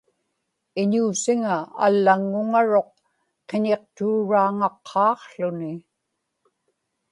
[0.81, 2.91] iñuusiŋa allaŋŋuŋaruq
[3.49, 5.73] qiñiqtuuraaŋaqqaaqłuni